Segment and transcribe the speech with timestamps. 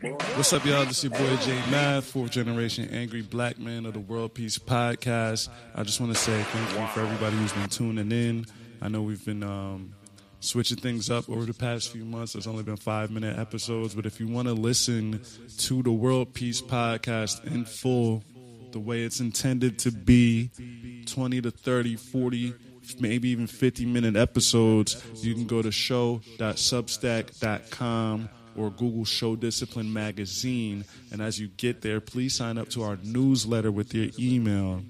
[0.00, 0.84] What's up, y'all?
[0.84, 4.56] This is your boy Jay Math, fourth generation angry black man of the World Peace
[4.56, 5.48] podcast.
[5.74, 8.46] I just want to say thank you for everybody who's been tuning in.
[8.80, 9.92] I know we've been um,
[10.38, 12.34] switching things up over the past few months.
[12.34, 15.20] There's only been five minute episodes, but if you want to listen
[15.58, 18.22] to the World Peace podcast in full,
[18.70, 20.52] the way it's intended to be
[21.06, 22.54] 20 to 30, 40,
[23.00, 28.28] maybe even 50 minute episodes, you can go to show.substack.com
[28.58, 30.84] or Google Show Discipline Magazine.
[31.12, 34.82] And as you get there, please sign up to our newsletter with your email.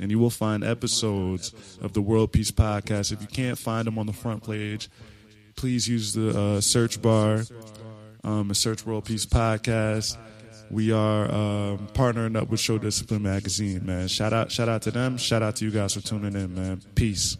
[0.00, 3.12] And you will find episodes of the World Peace Podcast.
[3.12, 4.88] If you can't find them on the front page,
[5.56, 7.42] please use the uh, search bar
[8.22, 10.16] um, and search World Peace Podcast.
[10.70, 14.06] We are um, partnering up with Show Discipline Magazine, man.
[14.06, 15.16] Shout out, shout out to them.
[15.16, 16.82] Shout out to you guys for tuning in, man.
[16.94, 17.38] Peace.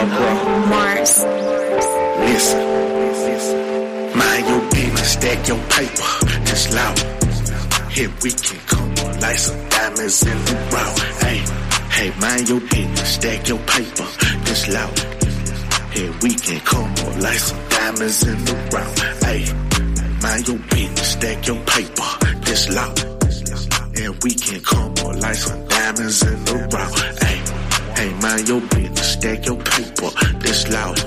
[0.00, 0.10] And
[0.70, 1.12] Mars.
[2.24, 2.60] Listen,
[4.16, 6.12] mind your business, stack your paper,
[6.48, 6.98] just loud.
[7.92, 10.98] Here we can come on like some diamonds in the round.
[11.20, 11.38] Hey,
[11.96, 14.08] hey, mind your business, stack your paper,
[14.46, 14.98] just loud.
[15.92, 18.98] Here we can come on like some diamonds in the round.
[19.26, 19.40] Hey,
[20.22, 22.10] mind your business, stack your paper,
[22.46, 22.98] just loud.
[24.00, 26.60] And we can come on like some diamonds in the.
[27.20, 27.29] Hey,
[28.00, 30.98] hey, mind your business, stack your paper, this loud.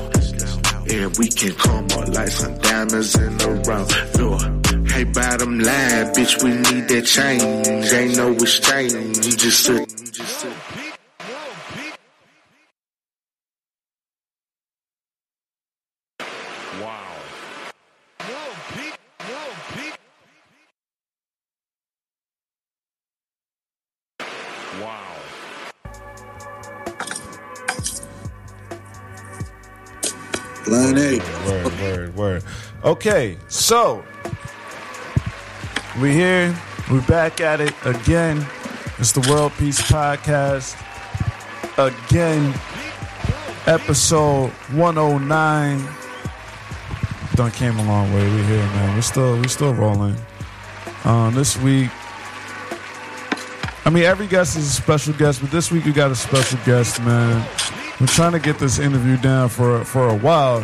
[0.89, 3.89] And we can come up like some diamonds in the round.
[4.19, 7.91] Look, hey, bottom line, bitch, we need that change.
[7.91, 9.17] Ain't no exchange.
[9.25, 9.89] You just sit.
[10.11, 10.53] Just sit.
[16.81, 17.12] Line
[30.93, 32.43] Word, word, word.
[32.83, 34.05] Okay, so
[35.99, 36.55] we're here.
[36.91, 38.45] We're back at it again.
[38.99, 40.77] It's the World Peace Podcast.
[41.79, 42.53] Again,
[43.65, 45.81] episode 109.
[47.33, 48.29] Done came a long way.
[48.29, 48.95] We're here, man.
[48.95, 50.15] We're still we're still rolling.
[51.05, 51.89] Um, this week,
[53.83, 56.59] I mean, every guest is a special guest, but this week we got a special
[56.67, 57.43] guest, man.
[57.99, 60.63] We're trying to get this interview down for for a while.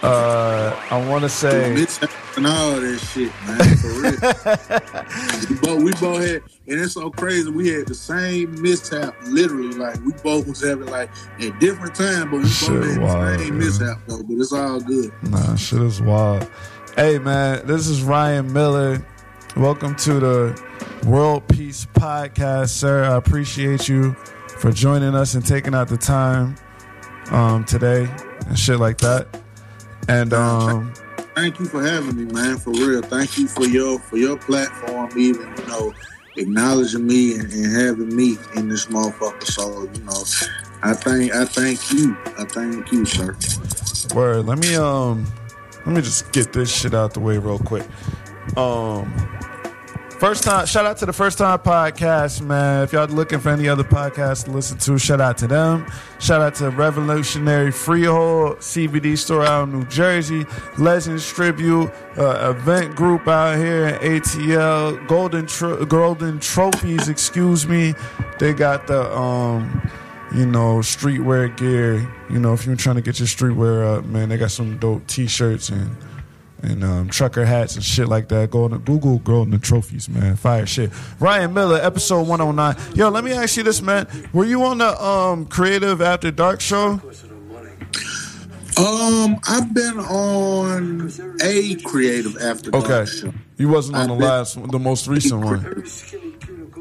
[0.00, 3.76] Uh, I want to say, Mishap and all that shit, man.
[3.78, 5.50] For real.
[5.50, 7.50] we, both, we both had, and it's so crazy.
[7.50, 9.72] We had the same mishap, literally.
[9.76, 11.10] Like we both was having like
[11.40, 13.66] at different time, but we Shit, both had wild, the same man.
[13.66, 14.22] mishap though.
[14.22, 15.12] But it's all good.
[15.24, 16.48] nah, shit is wild.
[16.94, 19.02] Hey, man, this is Ryan Milla.
[19.56, 20.64] Welcome to the
[21.08, 23.02] World Peace Podcast, sir.
[23.04, 24.14] I appreciate you
[24.60, 26.54] for joining us and taking out the time
[27.32, 28.08] um, today
[28.46, 29.26] and shit like that.
[30.08, 30.92] And um,
[31.38, 32.56] Thank you for having me, man.
[32.58, 33.00] For real.
[33.00, 35.94] Thank you for your for your platform, even you know,
[36.34, 39.44] acknowledging me and, and having me in this motherfucker.
[39.44, 40.24] So you know,
[40.82, 42.16] I thank I thank you.
[42.36, 43.36] I thank you, sir.
[44.16, 44.46] Word.
[44.46, 45.26] Let me um
[45.86, 47.86] let me just get this shit out the way real quick.
[48.56, 49.14] Um
[50.18, 52.82] First time, shout out to the First Time Podcast, man.
[52.82, 55.86] If y'all looking for any other podcasts to listen to, shout out to them.
[56.18, 60.44] Shout out to Revolutionary Freehold CBD store out in New Jersey,
[60.76, 67.94] Legends Tribute, uh, event group out here in ATL, Golden Tro- Golden Trophies, excuse me.
[68.40, 69.88] They got the um
[70.34, 72.12] you know, streetwear gear.
[72.28, 75.06] You know, if you're trying to get your streetwear up, man, they got some dope
[75.06, 75.96] T-shirts and
[76.62, 78.50] and um, trucker hats and shit like that.
[78.50, 80.36] Go to Google Golden Trophies, man.
[80.36, 80.90] Fire shit.
[81.20, 82.96] Ryan Milla, episode 109.
[82.96, 84.06] Yo, let me ask you this, man.
[84.32, 87.00] Were you on the um, Creative After Dark show?
[88.76, 91.10] Um, I've been on
[91.42, 93.10] a creative after dark Okay.
[93.10, 93.32] show.
[93.56, 95.84] You wasn't on the I've been- last, one, the most recent one.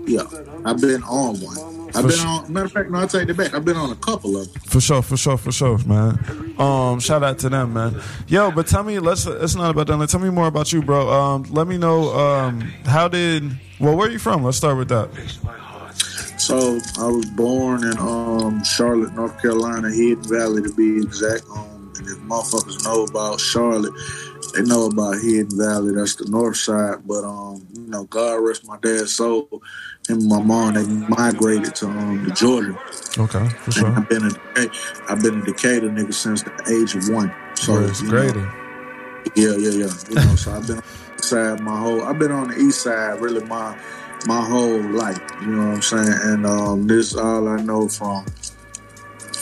[0.06, 0.22] Yeah,
[0.64, 1.77] I've been on one.
[1.96, 2.28] I've been sure.
[2.28, 2.54] on.
[2.54, 3.54] Matter of fact, no, I'll take it back.
[3.54, 4.62] I've been on a couple of them.
[4.64, 6.56] For sure, for sure, for sure, man.
[6.60, 8.02] Um, shout out to them, man.
[8.28, 9.26] Yo, but tell me, let's.
[9.26, 10.06] It's not about them.
[10.08, 11.10] Tell me more about you, bro.
[11.10, 12.14] Um, let me know.
[12.18, 13.58] Um, how did?
[13.80, 14.44] Well, where are you from?
[14.44, 15.10] Let's start with that.
[16.38, 21.46] So I was born in um Charlotte, North Carolina, Hidden Valley to be exact.
[21.50, 23.94] Um, and if motherfuckers know about Charlotte,
[24.54, 25.94] they know about Hidden Valley.
[25.94, 27.06] That's the north side.
[27.06, 29.48] But um, you know, God rest my dad's soul.
[30.08, 32.78] Him and my mom they migrated to um to Georgia.
[33.18, 33.98] Okay, for And sure.
[33.98, 34.70] I've been a
[35.10, 37.34] I've been a Decatur nigga since the age of one.
[37.56, 38.40] So it's Grady?
[39.36, 39.94] Yeah, yeah, yeah.
[40.10, 42.04] You know, so I've been on the east side my whole.
[42.04, 43.78] I've been on the east side really my
[44.28, 45.20] my whole life.
[45.42, 46.20] You know what I'm saying?
[46.24, 48.26] And um, this all I know from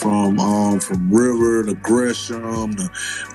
[0.06, 2.88] from um from River to Gresham to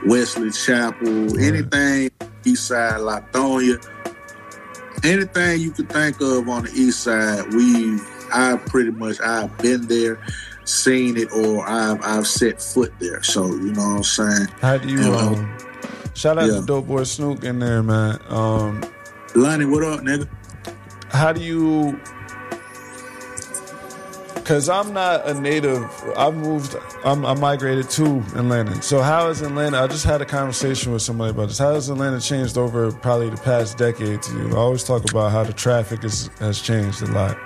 [0.06, 2.10] Wesley Chapel, anything
[2.46, 3.78] east side Lithonia,
[5.04, 8.00] anything you could think of on the east side, we
[8.34, 10.18] I pretty much I've been there,
[10.64, 13.22] seen it, or I've I've set foot there.
[13.22, 14.48] So you know what I'm saying.
[14.62, 15.14] How do you?
[15.14, 15.58] Um, Um,
[16.14, 16.62] shout out yeah.
[16.62, 18.18] to Dope Boy Snook in there, man.
[18.30, 18.82] Um,
[19.36, 20.30] Lonnie, what up, nigga?
[21.10, 22.00] how do you?
[24.42, 25.88] Because I'm not a native.
[26.18, 26.76] I've moved.
[27.06, 28.82] I'm, I migrated to Atlanta.
[28.82, 29.82] So how has Atlanta?
[29.82, 31.60] I just had a conversation with somebody about this.
[31.60, 34.50] How has Atlanta changed over probably the past decade to you?
[34.50, 37.38] I always talk about how the traffic is, has changed a lot.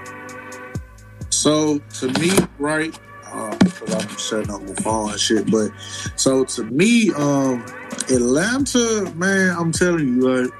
[1.30, 3.58] So to me, right, uh,
[3.90, 5.52] I'm setting up my phone and shit.
[5.52, 5.72] But
[6.16, 7.66] so to me, um,
[8.10, 10.54] Atlanta, man, I'm telling you, like,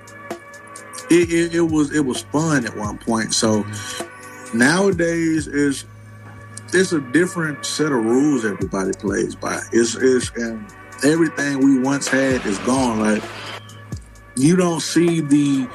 [1.10, 3.34] it, it, it was it was fun at one point.
[3.34, 3.66] So
[4.54, 5.86] nowadays is
[6.74, 9.60] it's a different set of rules everybody plays by.
[9.72, 10.70] It's it's and
[11.04, 13.00] everything we once had is gone.
[13.00, 13.24] Like
[14.36, 15.68] you don't see the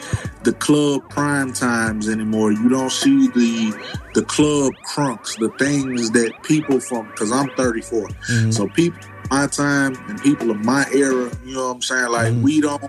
[0.43, 2.53] the club prime times anymore.
[2.53, 3.73] You don't see the
[4.15, 8.09] the club crunks, the things that people from because I'm 34.
[8.09, 8.55] Mhm.
[8.55, 9.01] So people
[9.31, 12.11] my time and people of my era, you know what I'm saying?
[12.11, 12.43] Like Mhm.
[12.43, 12.83] we don't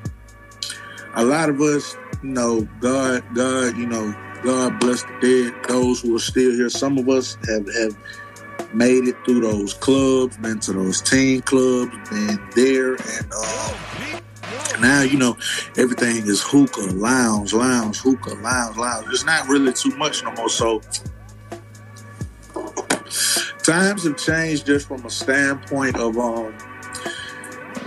[1.14, 6.02] a lot of us, you know, God, God, you know, God bless the dead, those
[6.02, 6.70] who are still here.
[6.70, 7.98] Some of us have have
[8.74, 13.76] made it through those clubs, been to those teen clubs, been there and um
[14.80, 15.38] now you know
[15.78, 19.08] everything is hookah, lounge, lounge, hookah, lounge, lounge.
[19.12, 20.50] It's not really too much no more.
[20.50, 20.82] So
[23.64, 26.56] times have changed just from a standpoint of um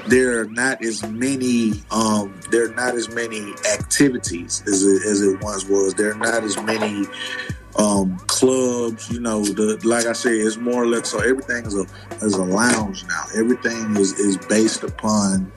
[0.08, 5.20] there are not as many um there are not as many activities as it, as
[5.22, 5.94] it once was.
[5.94, 7.06] There are not as many
[7.78, 11.74] um clubs, you know, the like I said, it's more or less so everything is
[11.74, 11.86] a
[12.24, 13.24] is a lounge now.
[13.36, 15.50] Everything is is based upon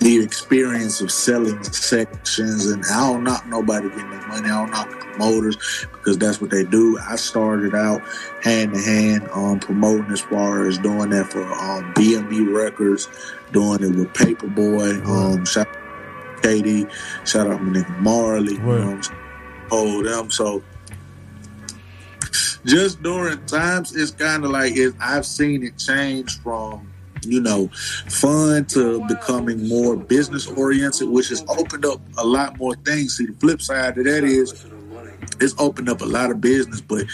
[0.00, 4.48] the experience of selling sections and I don't knock nobody getting their money.
[4.50, 5.56] I don't knock the promoters
[5.92, 6.98] because that's what they do.
[6.98, 8.02] I started out
[8.42, 13.08] hand to hand on promoting as far as doing that for um BMB Records,
[13.52, 16.86] doing it with Paperboy, um shout out Katie,
[17.24, 19.04] shout out my nigga Marley, you know Right.
[19.04, 19.20] saying?
[19.70, 20.62] Oh them so
[22.66, 26.90] just during times it's kind of like it, I've seen it change from
[27.26, 27.68] you know
[28.08, 33.16] fun to becoming more business oriented, which has opened up a lot more things.
[33.16, 34.66] See, the flip side of that is
[35.40, 37.04] it's opened up a lot of business, but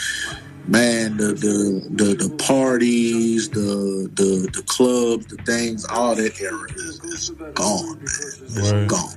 [0.67, 6.67] man, the the the, the parties, the the the clubs, the things, all that era
[6.77, 8.07] is, is gone, man.
[8.07, 8.89] It's Right.
[8.89, 9.15] gone.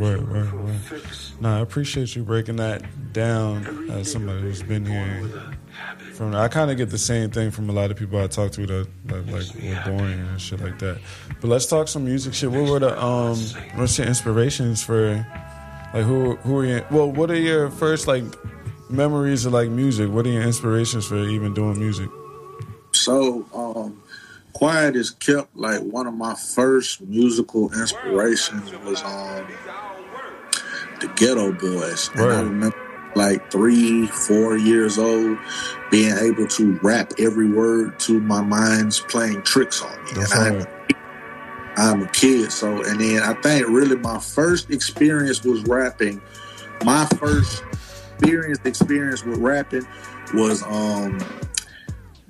[0.00, 1.02] Right, right, right.
[1.40, 5.30] No, I appreciate you breaking that down as somebody who's been here.
[6.14, 8.52] From I kind of get the same thing from a lot of people I talk
[8.52, 11.00] to that, that like were boring and shit like that.
[11.42, 12.50] But let's talk some music shit.
[12.50, 13.38] What were the um?
[13.74, 15.16] What's your inspirations for?
[15.92, 16.84] Like who who are you?
[16.90, 18.24] Well, what are your first like
[18.88, 20.10] memories of like music?
[20.10, 22.08] What are your inspirations for even doing music?
[22.92, 24.02] So, um,
[24.52, 29.46] Quiet is kept like one of my first musical inspirations was um
[31.00, 32.76] the Geto Boys, and I remember
[33.16, 35.38] like three, four years old,
[35.90, 40.10] being able to rap every word to my mind's playing tricks on me.
[40.14, 40.66] That's and I'm.
[41.76, 46.20] I'm a kid, so and then I think really my first experience was rapping.
[46.84, 47.62] My first
[48.18, 49.86] experience experience with rapping
[50.34, 51.18] was um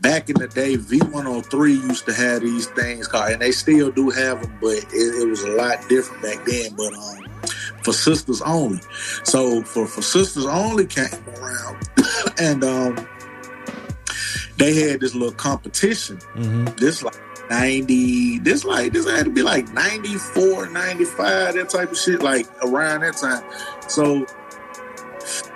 [0.00, 4.11] back in the day, V103 used to have these things called, and they still do
[4.11, 6.75] have them, but it, it was a lot different back then.
[6.75, 7.27] But um,
[7.83, 8.81] for sisters only,
[9.25, 11.07] so for for sisters only came
[11.37, 11.89] around,
[12.39, 13.09] and um,
[14.57, 16.19] they had this little competition.
[16.35, 16.65] Mm-hmm.
[16.77, 17.21] This like
[17.51, 22.47] 90, this like this had to be like 94, 95, that type of shit, like
[22.63, 23.43] around that time.
[23.89, 24.27] So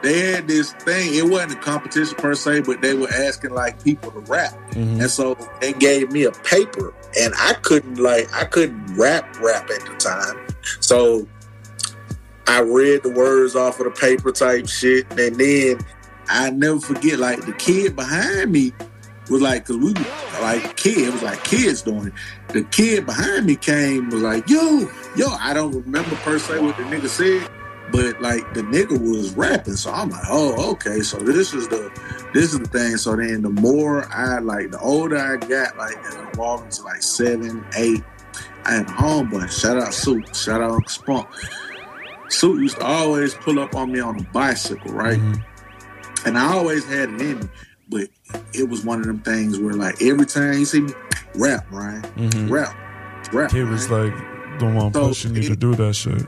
[0.03, 1.15] they had this thing.
[1.15, 4.53] It wasn't a competition per se, but they were asking like people to rap.
[4.71, 5.01] Mm-hmm.
[5.01, 9.71] And so they gave me a paper, and I couldn't like I couldn't rap rap
[9.71, 10.47] at the time.
[10.81, 11.27] So
[12.47, 15.79] I read the words off of the paper type shit, and then
[16.29, 18.73] I never forget like the kid behind me
[19.31, 22.13] was like, cause we were like kids, it was like kids doing it.
[22.53, 26.77] The kid behind me came was like, yo, yo, I don't remember per se what
[26.77, 27.51] the nigga said,
[27.91, 31.91] but like the nigga was rapping, so I'm like, oh, okay, so this is the
[32.35, 32.97] this is the thing.
[32.97, 37.03] So then the more I like, the older I got, like and evolving to like
[37.03, 38.03] seven, eight,
[38.65, 39.51] I had a homeboy.
[39.51, 40.35] Shout out Suit.
[40.35, 41.29] Shout out Spunk.
[42.29, 45.19] Suit used to always pull up on me on a bicycle, right?
[45.19, 46.27] Mm-hmm.
[46.29, 47.49] And I always had it in me,
[47.89, 48.09] but
[48.55, 50.93] it was one of them things where like every time he see me,
[51.35, 52.51] rap, Ryan, Mhm.
[52.51, 52.75] rap,
[53.33, 53.51] rap.
[53.53, 54.15] He was like
[54.59, 56.27] the one So, pushing you to do that shit.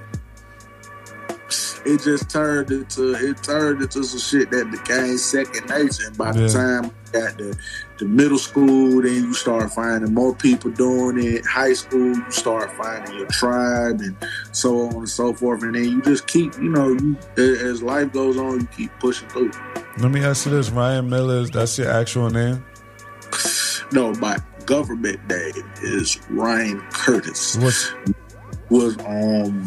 [1.85, 6.09] It just turned into it turned into some shit that became second nature.
[6.09, 6.47] And by Yeah.
[6.47, 7.57] the time I got the
[7.99, 11.47] the middle school, then you start finding more people doing it.
[11.47, 14.17] High school, you start finding your tribe and
[14.53, 15.62] so on and so forth.
[15.62, 19.29] And then you just keep, you know, you as life goes on, you keep pushing
[19.29, 19.53] through.
[19.99, 22.65] Let me ask you this: Ryan Milla, is that's your actual name?
[23.93, 24.37] No, my
[24.67, 27.57] government name is Ryan Curtis.
[27.57, 27.93] What's
[28.69, 29.67] was um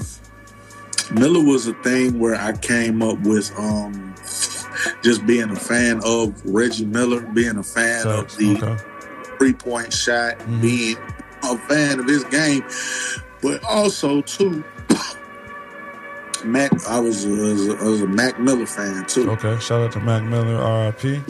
[1.11, 4.13] Milla was a thing where I came up with um
[5.03, 8.77] just being a fan of Reggie Miller, being a fan of the okay?
[9.37, 10.61] three point shot, Mhm.
[10.61, 10.97] being
[11.43, 12.63] a fan of his game,
[13.41, 14.63] but also too
[16.45, 16.71] Mac.
[16.87, 19.29] I was a, was a, was a Mac Miller fan too.
[19.31, 19.57] Okay.
[19.59, 21.21] Shout out to Mac Miller, R.I.P.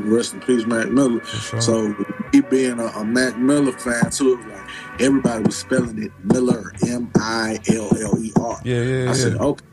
[0.00, 1.22] Rest in peace, Mac Miller.
[1.24, 1.60] Sure.
[1.60, 1.94] So
[2.32, 4.68] he being a, a Mac Miller fan too, it was like
[5.00, 8.60] everybody was spelling it Miller, M I L L E R.
[8.64, 9.64] yeah, yeah, I said, okay,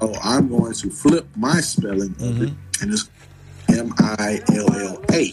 [0.00, 2.82] oh, I'm going to flip my spelling of it, Mm-hmm.
[2.82, 3.10] and it's
[3.68, 5.32] M I L L A,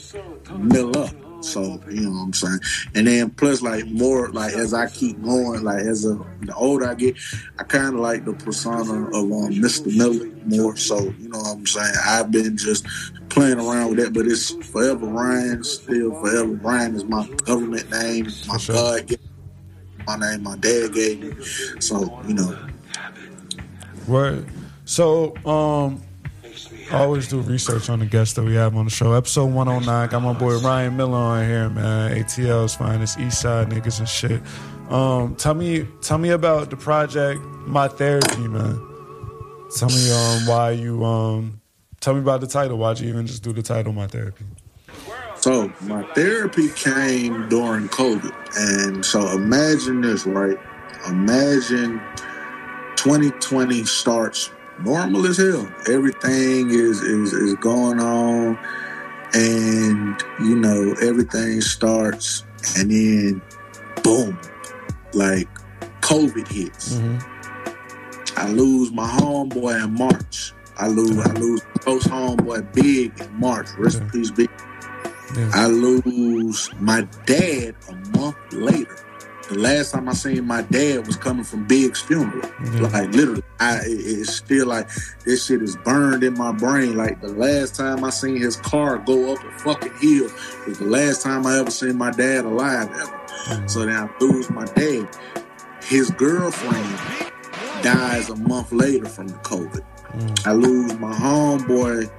[0.57, 1.12] Milla.
[1.43, 2.60] So you know what I'm saying,
[2.93, 6.88] and then plus like more like as I keep going, like as a, the older
[6.88, 7.17] I get,
[7.57, 9.88] I kind of like the persona of um, Mr.
[9.98, 10.75] Milla more.
[10.75, 11.95] So you know what I'm saying.
[12.05, 12.86] I've been just
[13.29, 15.63] playing around with that, but it's forever Ryan.
[15.63, 18.75] Still forever Ryan is my government name, my sure.
[18.75, 19.10] God,
[20.05, 21.43] my name, my dad gave me.
[21.79, 22.58] So you know,
[24.08, 24.43] Right.
[24.86, 26.01] So, um,
[26.91, 29.13] I always do research on the guests that we have on the show.
[29.13, 32.17] Episode 109, got my boy Ryan Milla on here, man.
[32.17, 34.41] ATL's finest, East Side niggas and shit.
[34.89, 38.75] Um, tell me, tell me about the project, My Therapy, man.
[39.77, 41.62] Tell me, um, why you, um,
[42.01, 42.77] tell me about the title.
[42.77, 44.43] Why'd you even just do the title, My Therapy?
[45.41, 50.57] So my therapy came during COVID, and so imagine this, right?
[51.07, 52.00] Imagine
[52.95, 55.67] 2020 starts normal as hell.
[55.88, 58.60] Everything is is is going on,
[59.33, 62.45] and you know everything starts,
[62.77, 63.41] and then
[64.03, 64.39] boom,
[65.13, 65.50] like
[66.01, 66.95] COVID hits.
[66.95, 68.38] Mm-hmm.
[68.38, 70.53] I lose my homeboy in March.
[70.77, 73.69] I lose I lose close homeboy Big in March.
[73.79, 74.19] Rest in mm-hmm.
[74.19, 74.50] peace, Big.
[75.36, 75.50] Yeah.
[75.54, 78.98] I lose my dad a month later.
[79.50, 82.50] The last time I seen my dad was coming from Big's funeral.
[82.74, 82.82] Yeah.
[82.88, 84.88] Like literally, I it- it's still like
[85.26, 86.96] this shit is burned in my brain.
[86.96, 90.30] Like the last time I seen his car go up a fucking hill
[90.68, 93.20] was the last time I ever seen my dad alive ever.
[93.48, 93.70] Mm.
[93.70, 95.10] So then I lose my dad.
[95.84, 96.98] His girlfriend
[97.84, 99.84] dies a month later from the COVID.
[100.14, 100.48] Mm.
[100.48, 102.10] I lose my homeboy,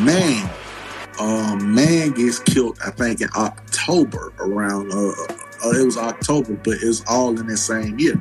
[0.00, 0.50] man.
[1.22, 2.78] Um, man gets killed.
[2.84, 4.92] I think in October around.
[4.92, 5.12] Uh,
[5.64, 8.20] uh, it was October, but it was all in the same year.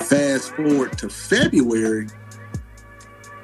[0.00, 2.08] Fast forward to February.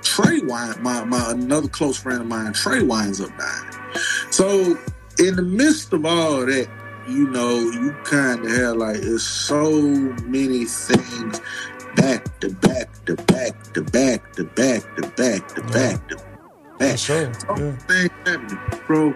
[0.03, 3.95] Trey Wine, my, my another close friend of mine, Trey winds up dying.
[4.31, 4.79] So
[5.19, 6.69] in the midst of all that,
[7.07, 9.71] you know, you kind of have like it's so
[10.25, 11.41] many things
[11.97, 15.00] back to back to back to back to back to back to back to
[16.91, 16.99] Back.
[16.99, 17.33] sure.
[17.49, 18.81] Yeah.
[18.87, 19.15] bro.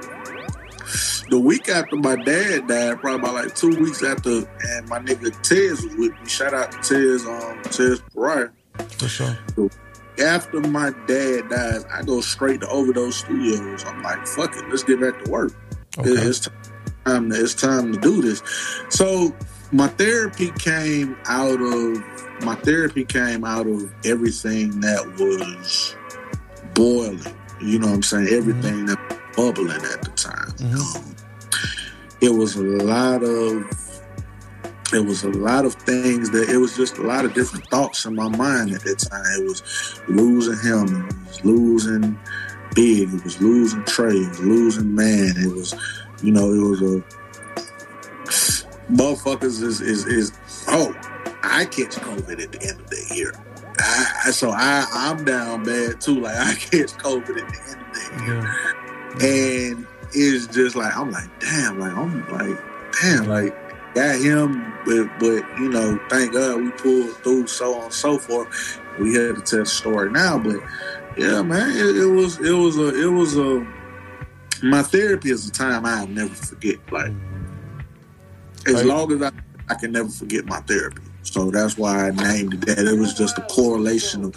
[1.30, 5.30] The week after my dad died, probably about like two weeks after, and my nigga
[5.42, 6.28] Tez was with me.
[6.28, 8.50] Shout out to Tez, um, Tez Pariah.
[8.90, 9.36] For sure.
[10.18, 13.84] After my dad dies, I go straight to Overdose Studios.
[13.84, 15.52] I'm like, fuck it, let's get back to work.
[15.98, 16.10] Okay.
[16.10, 16.48] It's
[17.04, 17.30] time.
[17.30, 18.42] To, it's time to do this.
[18.90, 19.34] So
[19.72, 22.04] my therapy came out of
[22.44, 25.96] my therapy came out of everything that was
[26.74, 27.34] boiling.
[27.60, 28.28] You know what I'm saying?
[28.28, 30.50] Everything that was bubbling at the time.
[30.58, 30.96] Mhm.
[30.96, 31.16] Um,
[32.20, 33.64] it was a lot of
[34.92, 38.04] it was a lot of things that it was just a lot of different thoughts
[38.04, 39.40] in my mind at that time.
[39.40, 39.62] It was
[40.08, 42.18] losing him, it was losing
[42.74, 45.74] Big, it was losing Trey, it was losing Man, it was
[46.22, 47.04] you know, it was a
[48.92, 50.32] motherfuckers is is is
[50.68, 50.94] oh,
[51.42, 53.32] I catch COVID at the end of the year.
[53.78, 56.20] I, so I I'm down bad too.
[56.20, 58.42] Like I catch COVID at the end of the year
[59.20, 59.74] Yeah.
[59.74, 62.58] and it's just like I'm like, damn, like I'm like,
[63.00, 67.84] damn, like got him, but but you know, thank God we pulled through, so on
[67.84, 68.80] and so forth.
[68.98, 70.56] We had to tell the story now, but
[71.16, 73.66] yeah, man, it, it was it was a it was a
[74.62, 76.78] my therapy is a time I'll never forget.
[76.92, 77.84] Like mm.
[78.66, 79.30] as long as I
[79.68, 81.02] I can never forget my therapy.
[81.34, 82.78] So that's why I named it that.
[82.78, 84.36] It was just a correlation of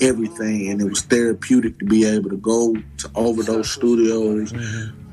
[0.00, 4.54] everything, and it was therapeutic to be able to go to Overdose Studios,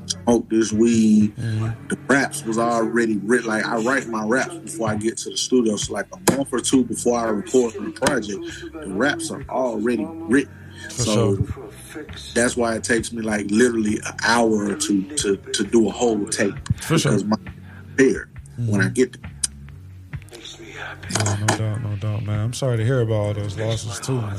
[0.06, 1.34] smoke this weed.
[1.34, 3.48] The raps was already written.
[3.48, 5.74] Like I write my raps before I get to the studio.
[5.74, 8.40] So like a month or two before I record the project,
[8.72, 10.54] the raps are already written.
[10.88, 11.36] so
[12.34, 15.90] that's why it takes me like literally an hour or two to to do a
[15.90, 17.10] whole tape For sure.
[17.12, 17.36] because my
[17.96, 18.30] prepared
[18.68, 19.32] when I get there.
[20.60, 22.40] Yeah, no doubt, no doubt, man.
[22.40, 24.36] I'm sorry to hear about all those losses too, man.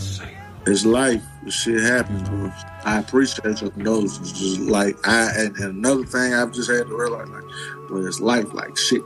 [0.68, 1.24] It's life.
[1.50, 2.52] Shit happens, bro.
[2.86, 4.32] I appreciate your condolences.
[4.32, 7.44] Just like I and, and another thing I've just had to realize, like,
[7.90, 8.54] well, it's life.
[8.54, 9.02] Like shit,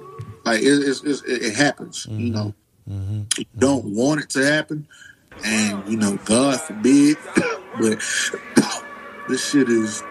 [0.46, 2.06] like it, it's, it's, it, it happens.
[2.10, 2.34] You mm-hmm.
[2.34, 2.54] know,
[2.90, 3.22] mm-hmm.
[3.38, 4.88] you don't want it to happen,
[5.44, 7.18] and you know, God forbid.
[7.80, 8.00] but
[9.28, 10.02] this shit is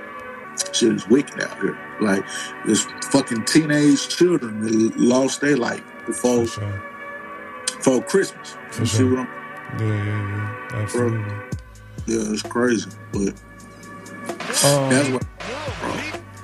[0.72, 1.78] shit is wicked out here.
[2.00, 2.24] Like,
[2.66, 6.82] this fucking teenage children that lost their life before For sure.
[7.76, 8.56] before Christmas.
[8.72, 9.28] For you see what I'm
[9.78, 10.82] Yeah, yeah, yeah.
[10.82, 11.34] Absolutely.
[12.06, 13.34] Yeah, it's crazy, but
[14.38, 15.24] that's Um, what.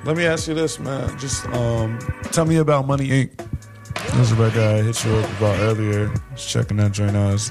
[0.05, 1.19] let me ask you this, man.
[1.19, 1.99] Just um,
[2.33, 3.31] tell me about Money Inc.
[4.13, 6.13] This is a record I hit you up about earlier.
[6.37, 7.35] Just checking that joint out.
[7.35, 7.51] It's,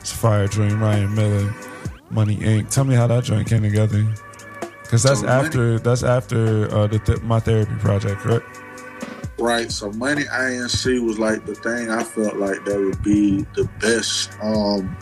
[0.00, 0.80] it's a fire dream.
[0.82, 1.54] Ryan Milla,
[2.10, 2.70] Money Inc.
[2.70, 4.04] Tell me how that joint came together.
[4.82, 8.53] Because that's So after that's after uh, the th- my therapy project, correct?
[9.38, 9.70] Right.
[9.70, 14.36] So Money INC was like the thing I felt like that would be the best
[14.42, 14.96] um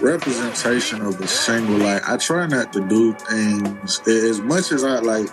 [0.00, 1.76] representation of a single.
[1.76, 5.28] Like I try not to do things as much as I like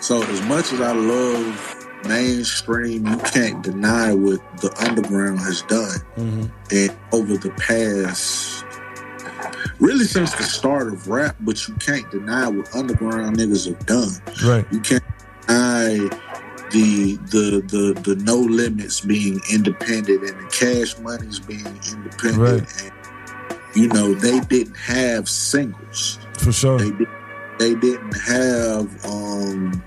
[0.00, 1.76] so as much as I love
[2.06, 6.46] mainstream, you can't deny what the underground has done Mm-hmm.
[6.70, 8.64] and over the past
[9.78, 14.10] really since the start of rap, but you can't deny what underground niggas have done.
[14.44, 14.66] Right.
[14.72, 15.02] You can't
[15.46, 16.08] deny
[16.70, 22.82] the the the the no limits being independent and the cash monies being independent Right.
[22.82, 22.92] and
[23.74, 26.78] you know they didn't have singles For sure.
[26.78, 27.08] they did
[27.58, 29.84] they didn't have um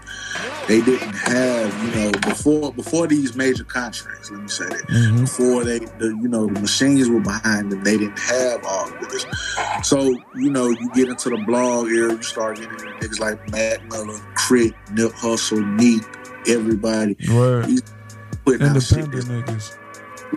[0.68, 5.22] they didn't have you know before before these major contracts let me say that hmm
[5.22, 9.00] before they the you know the machines were behind them they didn't have all of
[9.10, 9.26] this
[9.84, 13.38] so you know you get into the blog era you start getting into niggas like
[13.52, 16.04] Mac Miller Crit Nip Hussle Neat
[16.48, 17.16] everybody
[18.46, 19.78] putting out shit that's niggas.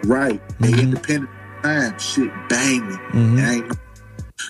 [0.05, 0.83] right they Mhm.
[0.83, 1.31] independent
[1.63, 3.75] time shit banging hmm ain't no-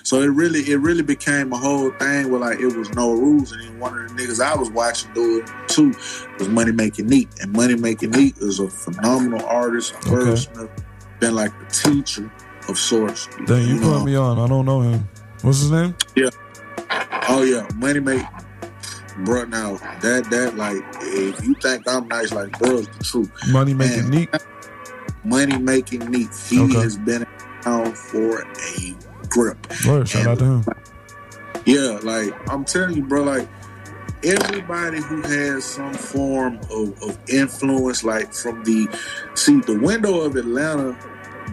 [0.03, 3.51] so it really it really became a whole thing where like it was no rules
[3.53, 5.93] and one of the niggas I was watching do it too
[6.37, 10.69] was Money Making Neat and Money Making Neat is a phenomenal artist, a Okay.
[11.19, 12.29] been like the teacher
[12.67, 13.27] of sorts.
[13.45, 13.97] Dang, you know?
[13.99, 14.37] put me on.
[14.37, 15.07] I don't know him.
[15.41, 15.95] What's his name?
[16.15, 16.29] Yeah.
[17.29, 18.25] Oh yeah, Money Make
[19.25, 23.31] Bro, now that that like if you think I'm nice, like bro, is the truth.
[23.49, 24.29] Money making neat.
[25.23, 26.79] Money Making Neat, he Okay.
[26.79, 27.25] has been
[27.65, 28.95] around for a
[29.27, 29.57] grip.
[29.85, 30.07] Word.
[30.07, 30.65] Shout out to him.
[31.65, 33.49] Yeah, like I'm telling you, bro, like
[34.23, 38.87] everybody who has some form of, of influence, like from the
[39.35, 40.97] see the window of Atlanta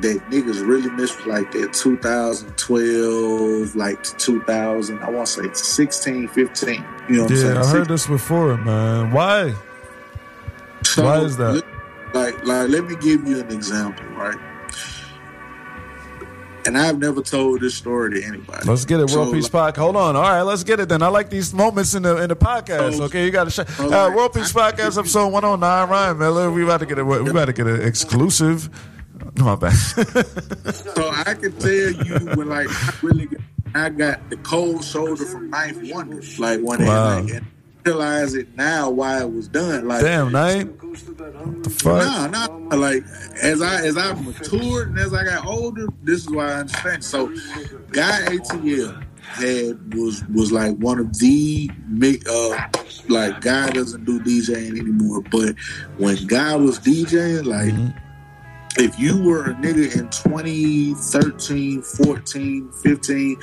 [0.00, 6.28] that niggas really missed was like that 2012, like 2000, I want to say 16,
[6.28, 6.74] 15.
[7.08, 7.54] You know what I'm saying?
[7.54, 9.12] Yeah, I heard this before, man.
[9.12, 9.54] Why?
[10.84, 11.64] So, Why is that?
[12.12, 14.36] Like, like, let me give you an example, right?
[16.66, 18.66] And I've never told this story to anybody.
[18.66, 19.76] Let's get it, World So, Peace Podcast.
[19.76, 20.16] Hold on.
[20.16, 21.02] All right, let's get it then.
[21.02, 22.96] I like these moments in the in the podcast.
[22.96, 23.64] So- Okay, you got to show.
[23.78, 25.90] Uh, World Peace Podcast episode one hundred nine.
[25.90, 26.50] Ryan Milla.
[26.50, 27.02] We about to get it.
[27.02, 28.70] We about to get an exclusive.
[29.36, 29.72] My bad.
[29.72, 33.40] So I can tell you when like I really got,
[33.74, 36.22] I got the cold shoulder from 9th Wonder.
[36.38, 37.18] Like when Wow.
[37.18, 37.46] it like and
[37.84, 39.88] realize it now why it was done.
[39.88, 40.68] Like Damn, night.
[40.80, 42.30] What the fuck?
[42.32, 42.76] no, no.
[42.76, 43.02] Like
[43.42, 47.04] as I as I matured and as I got older, this is why I understand.
[47.04, 47.26] So
[47.90, 52.68] Guy ATL had was was like one of the mi- uh
[53.08, 55.56] like Guy doesn't do DJing anymore, but
[55.98, 57.94] when Guy was DJing, like Mhm.
[58.78, 63.36] If you were a nigga in 2013, 14, 15,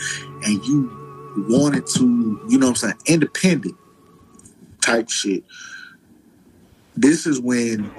[0.44, 0.92] and you
[1.50, 3.76] wanted to, you know what I'm saying, independent
[4.82, 5.44] type shit,
[6.96, 7.92] this is when,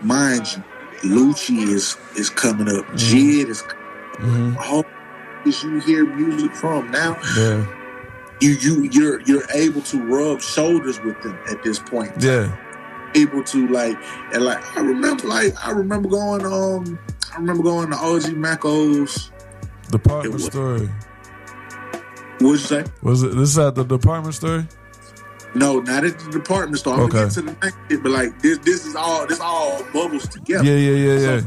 [0.00, 0.64] mind you,
[1.04, 3.62] Lucci is is coming up, Jid is
[4.18, 4.56] Mhm.
[4.58, 4.84] all
[5.44, 7.18] you hear music from now.
[7.36, 7.66] Yeah,
[8.40, 12.12] You you you're you're able to rub shoulders with them at this point.
[12.22, 12.56] yeah.
[13.14, 13.96] Able to like
[14.32, 16.98] and like I remember like I remember going um
[17.32, 19.30] I remember going to OG Maco's
[19.90, 20.78] Department was- store.
[22.40, 22.84] what'd you say?
[23.02, 23.34] Was it?
[23.36, 24.66] This is at the department store.
[25.54, 26.94] No, not at the department store.
[26.94, 27.12] I'm Okay.
[27.12, 30.28] gonna get to the next shit, but like this this is all this all bubbles
[30.28, 30.64] together.
[30.64, 31.40] Yeah, yeah, yeah, yeah.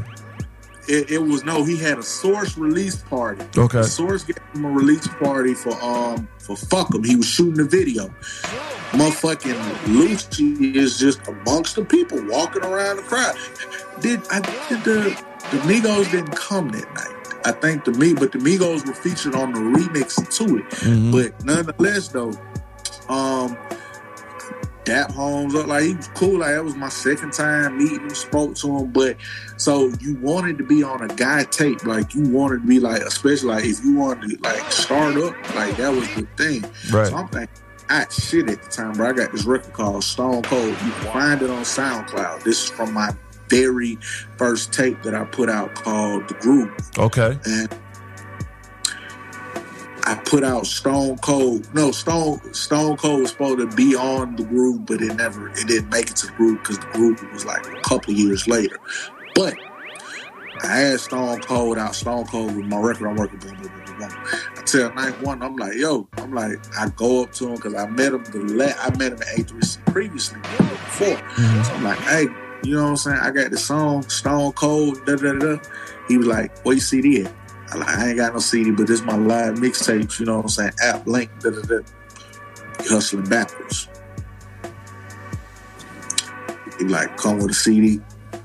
[0.88, 1.64] It, it was no.
[1.64, 3.44] He had a source release party.
[3.56, 3.78] Okay.
[3.78, 7.04] The source gave him a release party for um for fuck him.
[7.04, 8.08] He was shooting the video.
[8.92, 9.54] Motherfucking
[9.86, 13.36] Lucci is just amongst the people walking around the crowd.
[14.00, 17.08] Did I did the the Migos didn't come that night?
[17.44, 20.64] I think the me, but the Migos were featured on the remix to it.
[20.70, 21.10] Mhm.
[21.12, 22.32] But nonetheless, though,
[23.08, 23.56] um,
[24.84, 26.40] Dap Holmes up like he was cool.
[26.40, 28.90] Like that was my second time meeting him, spoke to him.
[28.90, 29.16] But
[29.56, 33.02] so you wanted to be on a guy tape, like you wanted to be like,
[33.02, 36.62] especially like if you wanted to like start up, like that was the thing.
[36.90, 37.08] Right.
[37.08, 37.56] So I'm thinking.
[37.88, 39.10] I shit at the time, bro.
[39.10, 40.68] I got this record called Stone Cold.
[40.68, 42.42] You can find it on SoundCloud.
[42.42, 43.14] This is from my
[43.48, 43.96] very
[44.38, 46.80] first tape that I put out called The Group.
[46.98, 47.38] Okay.
[47.44, 47.68] and
[50.12, 51.72] I put out Stone Cold.
[51.74, 55.66] No, Stone Stone Cold was supposed to be on the groove, but it never it
[55.66, 58.76] didn't make it to the groove because the groove was like a couple years later.
[59.34, 59.54] But
[60.64, 63.84] I had Stone Cold out, Stone Cold with my record I'm working boom, boom, boom,
[63.86, 64.24] boom, boom.
[64.58, 67.74] I tell night one, I'm like, yo, I'm like, I go up to him because
[67.74, 71.16] I met him the la- I met him at A3C previously before.
[71.16, 71.64] Mhm.
[71.64, 72.28] So I'm like, hey,
[72.64, 73.18] you know what I'm saying?
[73.18, 75.56] I got the song Stone Cold, da da da.
[76.06, 77.32] He was like, where you CD at?
[77.72, 80.42] I like, I ain't got no CD, but this my live mixtapes, you know what
[80.44, 80.72] I'm saying?
[80.82, 81.78] App link, da da da.
[82.88, 83.88] Hustling backwards.
[86.78, 88.00] He like, come with a CD,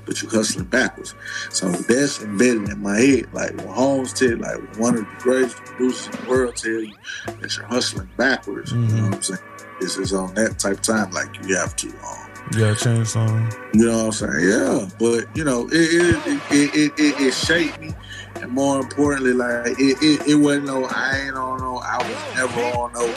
[0.06, 1.14] but you hustling backwards.
[1.50, 3.26] So that's embedded in my head.
[3.32, 6.70] Like when Holmes tell you, like one of the greatest producers in the world tell
[6.70, 6.94] you
[7.40, 9.40] that you're hustling backwards, you know what I'm saying?
[9.80, 13.48] This is on that type of time, like you have to um Yeah, change song.
[13.72, 14.48] you know what I'm saying?
[14.48, 17.94] Yeah, but you know, it it it it, it, it shaped me,
[18.42, 22.36] and more importantly, like it, it it wasn't no I ain't on no I was
[22.36, 23.14] never on no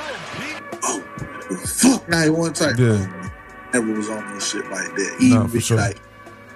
[0.83, 1.03] oh
[1.65, 2.77] fuck night one type.
[2.77, 3.31] Yeah.
[3.73, 5.17] Never was on no shit like that.
[5.19, 5.77] Even for sure.
[5.77, 5.97] like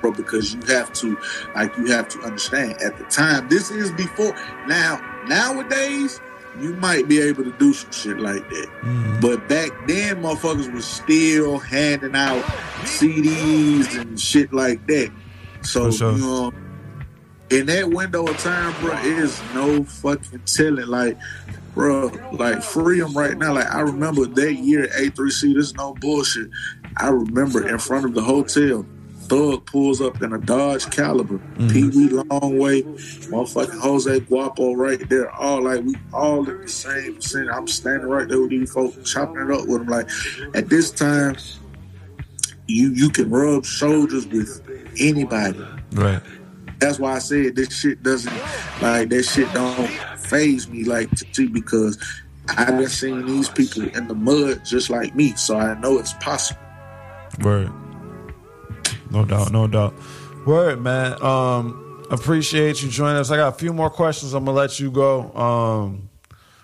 [0.02, 1.18] bro, because you have to
[1.56, 3.48] like you have to understand at the time.
[3.50, 4.36] This is before
[4.68, 5.02] now.
[5.28, 6.22] Nowadays,
[6.60, 8.68] you might be able to do some shit like that.
[8.84, 9.22] Mhm.
[9.22, 12.44] But back then, motherfuckers was still handing out
[12.84, 15.12] CDs and shit like that.
[15.64, 16.12] So, sure.
[16.14, 16.54] you know,
[17.50, 20.88] in that window of time, bro, it is no fucking telling.
[20.88, 21.18] Like,
[21.74, 23.54] bro, like free them right now.
[23.54, 26.50] Like, I remember that year A3C, this is no bullshit.
[26.98, 28.86] I remember in front of the hotel,
[29.28, 31.68] Thug pulls up in a Dodge Caliber, mm-hmm.
[31.70, 32.84] Pee Wee Longway,
[33.30, 35.32] motherfucking Jose Guapo right there.
[35.32, 37.50] All like we all in the same scene.
[37.50, 39.88] I'm standing right there with these folks, chopping it up with them.
[39.88, 40.10] Like
[40.54, 41.38] at this time,
[42.68, 44.62] you you can rub shoulders with
[45.00, 45.66] anybody.
[45.94, 46.22] Right.
[46.80, 48.34] That's why I said this shit doesn't
[48.82, 49.88] like that shit don't
[50.20, 51.98] phase me like to because
[52.50, 56.14] I done seen these people in the mud just like me, so I know it's
[56.14, 56.62] possible.
[57.42, 57.72] Word.
[59.12, 59.94] No doubt, no doubt.
[60.46, 61.22] Word, man.
[61.24, 63.32] Um, appreciate you joining us.
[63.32, 64.34] I got a few more questions.
[64.34, 65.34] I'm gonna let you go.
[65.36, 66.10] Um,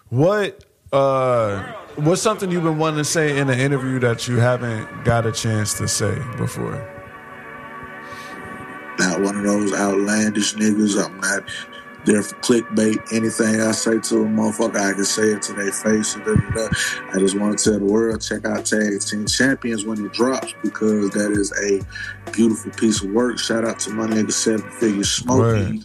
[0.10, 1.64] what uh,
[1.96, 5.32] what's something you've been wanting to say in an interview that you haven't got a
[5.32, 6.91] chance to say before?
[9.02, 11.04] Not one of those outlandish niggas.
[11.04, 11.44] I'm not
[12.06, 13.14] there for clickbait.
[13.14, 16.16] Anything I say to a motherfucker, I can say it to their face.
[16.16, 16.70] Da, da, da.
[17.14, 20.54] I just want to tell the world, check out Tag Team Champions when it drops
[20.64, 21.82] because that is a
[22.32, 23.40] beautiful piece of work.
[23.40, 25.84] Shout out to my nigga Seven Figure Smokey,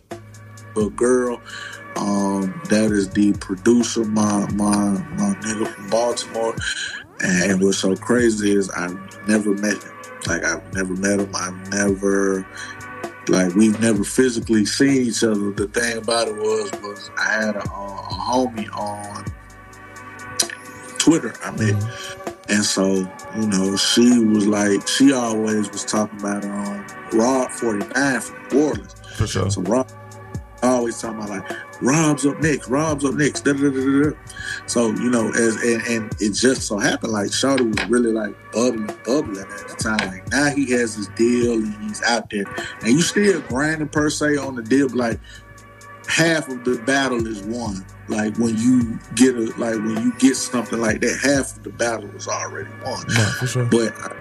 [0.76, 1.40] a girl.
[1.96, 6.54] Um, that is the producer, my my my nigga from Baltimore.
[7.20, 9.92] And what's so crazy is I've never met him.
[10.26, 11.30] Like I've never met him.
[11.34, 12.46] I've never
[13.28, 15.50] like we've never physically seen each other.
[15.50, 19.24] The thing about it was was I had a, a homie on
[20.98, 21.34] Twitter.
[21.42, 21.82] I met,
[22.48, 27.86] and so you know she was like she always was talking about um Rob Forty
[27.94, 28.94] Nine from New Orleans.
[29.16, 29.50] For sure.
[29.50, 29.62] So
[30.66, 33.44] Always talking about like Rob's up next, Rob's up next.
[33.44, 34.10] Da, da, da.
[34.66, 38.34] So you know, as and, and it just so happened like Shawty was really like
[38.52, 40.08] bubbling, bubbling at the time.
[40.08, 42.44] Like now he has his deal and he's out there,
[42.80, 44.88] and you still grinding per se on the deal.
[44.88, 45.20] Like
[46.08, 47.86] half of the battle is won.
[48.08, 51.70] Like when you get a like when you get something like that, half of the
[51.70, 53.08] battle is already won.
[53.38, 53.64] For sure.
[53.66, 54.14] But uh,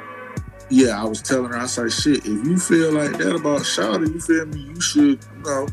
[0.70, 4.14] yeah, I was telling her, I said, shit, if you feel like that about Shawty,
[4.14, 5.68] you feel me, you should, you know,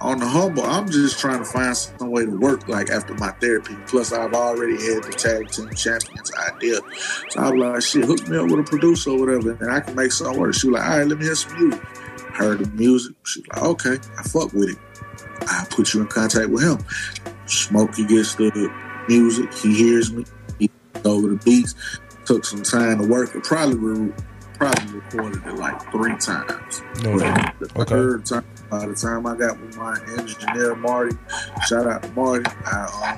[0.00, 3.30] on the humble, I'm just trying to find some way to work like after my
[3.32, 3.74] therapy.
[3.86, 6.80] Plus, I've already had the tag team champions idea.
[7.30, 9.94] So I'm like, shit, hook me up with a producer or whatever, and I can
[9.94, 10.54] make something work.
[10.54, 11.82] She was like, all right, let me hear some music.
[12.34, 13.14] Heard the music.
[13.24, 14.78] She was like, okay, I fuck with it.
[15.48, 16.78] I put you in contact with him.
[17.46, 18.72] Smokey gets the
[19.08, 19.52] music.
[19.54, 20.24] He hears me.
[20.58, 20.70] He
[21.04, 21.74] over the beats.
[22.26, 23.34] Took some time to work.
[23.34, 24.12] It probably re-
[24.54, 26.82] probably recorded it like three times.
[27.02, 27.84] No the Okay.
[27.90, 31.16] third time, by the time I got with my engineer Marty,
[31.66, 32.50] shout out to Marty.
[32.64, 33.16] I,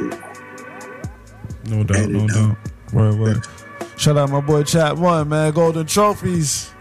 [0.00, 0.22] um,
[1.66, 2.56] No doubt, no doubt.
[2.92, 3.46] Word, word.
[3.96, 5.52] Shout out my boy Chat One, man.
[5.52, 6.72] Golden trophies.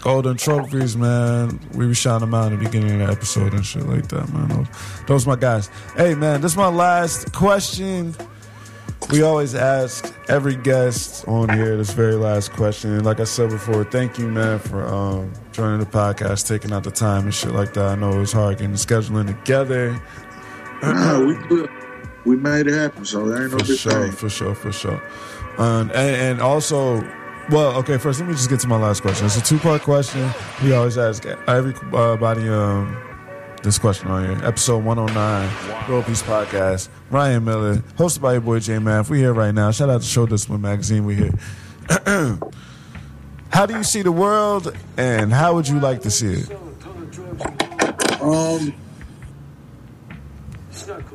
[0.00, 1.58] Golden trophies, man.
[1.74, 4.32] We were shouting them out in the beginning of the episode and shit like that,
[4.32, 4.48] man.
[4.48, 4.66] Those,
[5.06, 5.70] those my guys.
[5.96, 8.14] Hey, man, this is my last question.
[9.10, 12.92] We always ask every guest on here this very last question.
[12.92, 16.82] And like I said before, thank you, man, for um, joining the podcast, taking out
[16.82, 17.84] the time and shit like that.
[17.86, 20.00] I know it was hard getting the scheduling together.
[21.56, 21.68] we.
[22.26, 24.10] We made it happen, so there ain't no For big sure, thing.
[24.10, 25.00] for sure, for sure.
[25.58, 27.00] Um, and, and also,
[27.50, 27.98] well, okay.
[27.98, 29.26] First, let me just get to my last question.
[29.26, 30.28] It's a two-part question.
[30.60, 32.96] We always ask everybody um,
[33.66, 34.46] this question on here.
[34.46, 36.88] Episode 109, World Peace Podcast.
[37.10, 39.10] Ryan Milla, hosted by your boy J Math.
[39.10, 39.72] We here right now.
[39.72, 41.04] Shout out to Show Discipline Magazine.
[41.04, 41.34] We're here.
[43.48, 46.50] how do you see the world, and how would you like to see it?
[48.22, 48.72] Um,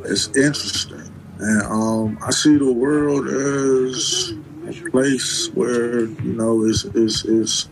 [0.03, 1.09] it's interesting,
[1.39, 4.33] and um, I see the world as
[4.67, 7.69] a place where you know it's it's, it's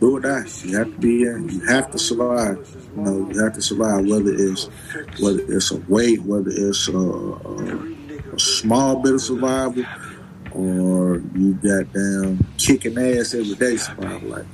[0.00, 0.44] do or die.
[0.64, 1.48] You have to be in.
[1.48, 2.58] You have to survive.
[2.96, 4.06] You know, you have to survive.
[4.06, 4.66] Whether it's
[5.20, 9.84] whether it's a weight, whether it's a, a, a small bit of survival,
[10.52, 14.28] or you got damn kicking ass every day survival.
[14.28, 14.46] Like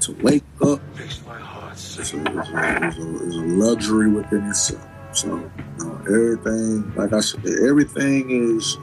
[0.00, 4.86] to wake up is a, a, a, luxury within itself.
[5.12, 8.76] So you know, everything, like I said, everything is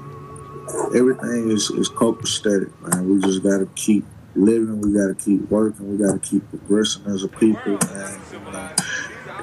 [0.95, 3.09] everything is is copacetic, man.
[3.09, 4.81] We just got to keep living.
[4.81, 5.91] We got to keep working.
[5.91, 7.61] We got to keep progressing as a people.
[7.65, 8.69] You know,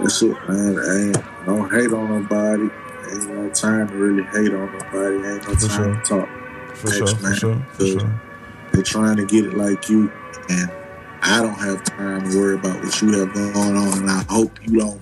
[0.01, 0.79] that's it, man.
[0.79, 2.69] Ain't don't hate on nobody.
[3.11, 5.17] Ain't no time to really hate on nobody.
[5.17, 5.95] Ain't no For time sure.
[5.95, 6.77] to talk.
[6.77, 7.35] For Thanks, sure, for man.
[7.37, 8.23] sure, for sure.
[8.73, 10.11] They're trying to get it like you,
[10.49, 10.71] and
[11.21, 14.59] I don't have time to worry about what you have going on, and I hope
[14.67, 15.01] you don't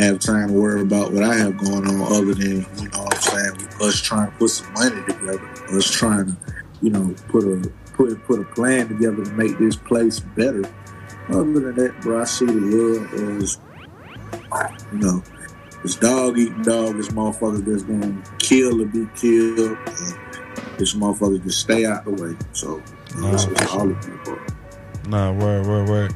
[0.00, 3.14] have time to worry about what I have going on, other than you know what
[3.14, 3.20] I'm
[3.56, 6.36] saying, us trying to put some money together, us trying to,
[6.82, 10.64] you know, put a put put a plan together to make this place better.
[11.30, 13.58] Other than that, bro, I see the world as
[14.92, 15.22] you know,
[15.82, 21.42] it's dog eating dog, it's motherfuckers that's gonna kill or be killed, and this motherfuckers
[21.42, 22.36] that stay out the way.
[22.52, 22.82] So
[23.14, 24.38] you know, Nah, it's for all of you, bro.
[25.08, 26.14] Nah, word, word, word.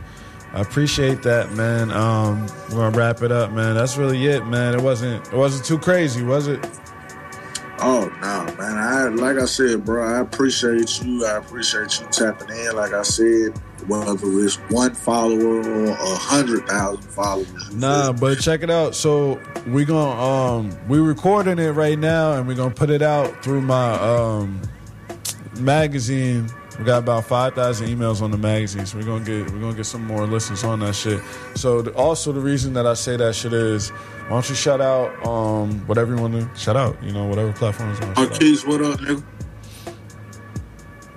[0.52, 1.90] I appreciate that, man.
[1.90, 3.74] Um, we're gonna wrap it up, man.
[3.74, 4.74] That's really it, man.
[4.74, 6.66] It wasn't it wasn't too crazy, was it?
[7.80, 8.22] Oh man!
[9.08, 10.06] I like I said, bro.
[10.06, 11.24] I appreciate you.
[11.24, 12.76] I appreciate you tapping in.
[12.76, 17.74] Like I said, whether it's one follower or a hundred thousand followers.
[17.74, 18.94] Nah, but check it out.
[18.94, 23.42] So we gonna um we recording it right now and we're gonna put it out
[23.42, 24.60] through my um
[25.58, 26.50] magazine.
[26.78, 29.74] We got about five thousand emails on the magazine, so we're gonna get we're gonna
[29.74, 31.20] get some more listens on that shit.
[31.56, 34.80] So the, also the reason that I say that shit is, why don't you shout
[34.80, 38.22] out um whatever you want to shout out, you know whatever platforms you want to
[38.22, 38.68] shout out.
[38.68, 39.24] What up, nigga?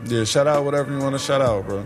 [0.06, 1.86] Yeah, shout out whatever you want to shout out, bro.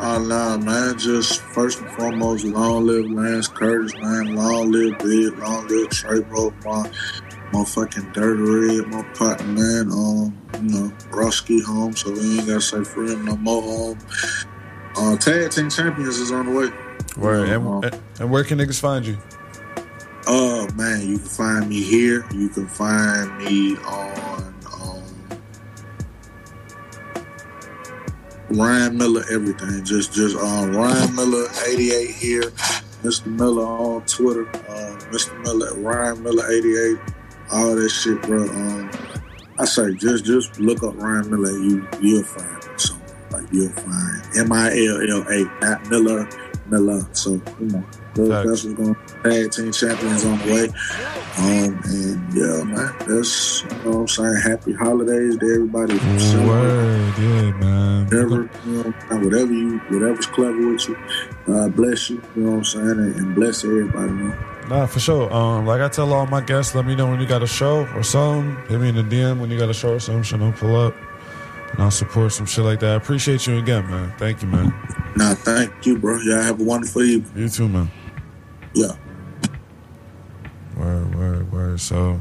[0.00, 0.98] Oh nah, man.
[0.98, 4.36] Just first and foremost, long live Lance Curtis, man.
[4.36, 6.20] Long live Big, long live Trey
[6.64, 6.90] my
[7.52, 9.90] motherfucking Dirty Red, my partner, man.
[9.92, 13.92] Um, you know, Broski home, so we ain't gotta say free him no more.
[13.92, 13.98] Um,
[14.96, 16.68] uh, tag team champions is on the way.
[17.16, 19.18] Where Uh, And, and where can niggas find you?
[20.26, 22.26] Oh man, you can find me here.
[22.34, 25.02] You can find me on um,
[28.50, 29.84] Ryan Milla everything.
[29.84, 32.42] Just just um, Ryan Milla eighty eight here.
[33.02, 33.26] Mr.
[33.26, 34.48] Milla on Twitter.
[34.48, 35.40] Uh, Mr.
[35.44, 36.98] Milla Ryan Milla eighty eight.
[37.50, 38.42] All that shit, bro.
[38.42, 38.90] Um,
[39.58, 41.52] I say just just look up Ryan Milla.
[41.52, 42.80] You you'll find it.
[42.80, 42.94] So
[43.30, 46.28] like you'll find M I L L A, not Miller
[46.66, 47.06] Miller.
[47.12, 47.86] So come on.
[48.14, 50.68] That's what's going tag team champions on the way.
[51.38, 54.36] Um, and yeah, man, that's you know what I'm saying.
[54.42, 55.94] Happy holidays to everybody.
[56.46, 58.04] Word, yeah, man.
[58.06, 60.96] Whatever, you know, whatever you, whatever's clever with you,
[61.54, 62.22] uh, bless you.
[62.34, 64.10] You know what I'm saying, and, and bless everybody.
[64.12, 64.57] Man.
[64.68, 65.32] Nah, for sure.
[65.32, 67.86] Um, like I tell all my guests, let me know when you got a show
[67.94, 68.54] or something.
[68.68, 70.22] Hit me in the DM when you got a show or something.
[70.22, 70.94] Shit, I'll pull up
[71.72, 72.90] and I'll support some shit like that.
[72.90, 74.12] I appreciate you again, man.
[74.18, 74.74] Thank you, man.
[75.16, 76.18] Nah, thank you, bro.
[76.18, 77.32] Y'all have a wonderful evening.
[77.34, 77.90] You too, man.
[78.74, 78.92] Yeah.
[80.76, 81.80] Word, word, word.
[81.80, 82.20] So,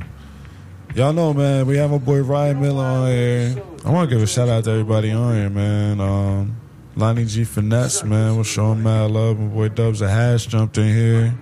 [0.95, 3.63] y'all know, man, we have my boy Ryan Milla on here.
[3.83, 5.99] I want to give a shout out to everybody on here, man.
[5.99, 6.55] Um,
[6.95, 9.37] Lonnie G Finesse, man, we're showing mad love.
[9.37, 11.37] My boy Dubs a Hash jumped in here.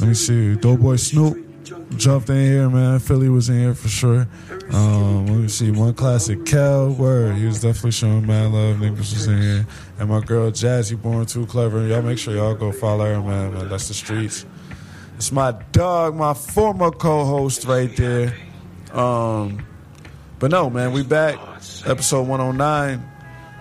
[0.00, 0.54] Let me see.
[0.54, 1.44] Doughboy Snoop.
[1.96, 2.98] jumped in here, man.
[3.00, 4.28] Philly was in here for sure.
[4.70, 7.36] Um, let me see, one classic, Kel Word.
[7.36, 8.76] He was definitely showing mad love.
[8.76, 9.66] Niggas was in here,
[9.98, 11.86] and my girl Jazzy Born Too Clever.
[11.86, 13.54] Y'all make sure y'all go follow her, man.
[13.54, 14.44] man that's the streets.
[15.16, 18.36] It's my dog, my former co-host right there.
[18.92, 19.66] Um,
[20.38, 21.38] but no, man, we back.
[21.86, 23.02] Episode 109.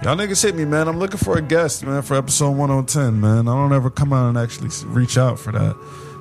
[0.03, 0.87] Y'all niggas hit me, man.
[0.87, 3.47] I'm looking for a guest, man, for episode 110, man.
[3.47, 5.75] I don't ever come out and actually reach out for that.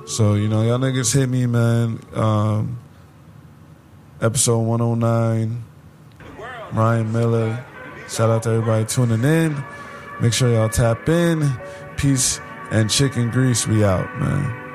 [0.07, 1.99] So, you know, y'all niggas hit me, man.
[2.13, 2.79] Um,
[4.21, 5.63] episode 109.
[6.71, 7.65] Ryan Milla.
[8.07, 9.61] Shout out to everybody tuning in.
[10.21, 11.51] Make sure y'all tap in.
[11.97, 12.39] Peace
[12.71, 13.67] and chicken grease.
[13.67, 14.66] We out, man.